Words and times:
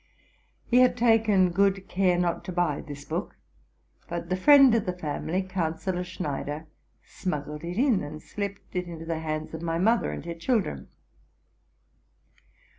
He 0.65 0.79
had 0.79 0.97
taken 0.97 1.51
good 1.51 1.87
care 1.87 2.17
not 2.17 2.43
to 2.45 2.51
buy 2.51 2.81
this 2.81 3.05
book; 3.05 3.35
but 4.09 4.29
the 4.29 4.35
friend 4.35 4.73
of 4.73 4.87
the 4.87 4.97
family, 4.97 5.43
Councillor 5.43 6.03
Schnei 6.03 6.43
der, 6.43 6.65
smuggled 7.05 7.63
it 7.63 7.77
in, 7.77 8.01
and 8.01 8.19
slipped 8.19 8.75
it 8.75 8.87
into 8.87 9.05
the 9.05 9.19
hands 9.19 9.53
of 9.53 9.61
my 9.61 9.77
mother 9.77 10.09
and 10.11 10.25
her 10.25 10.33
children. 10.33 10.87